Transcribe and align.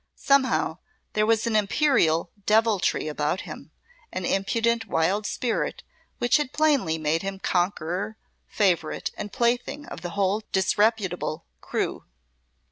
Somehow 0.15 0.79
there 1.13 1.27
was 1.27 1.45
an 1.45 1.55
imperial 1.55 2.31
deviltry 2.47 3.07
about 3.07 3.41
him, 3.41 3.69
an 4.11 4.25
impudent 4.25 4.87
wild 4.87 5.27
spirit 5.27 5.83
which 6.17 6.37
had 6.37 6.51
plainly 6.51 6.97
made 6.97 7.21
him 7.21 7.37
conqueror, 7.37 8.17
favourite, 8.47 9.11
and 9.15 9.31
plaything 9.31 9.85
of 9.85 10.01
the 10.01 10.09
whole 10.17 10.41
disreputable 10.51 11.45
crew. 11.61 12.05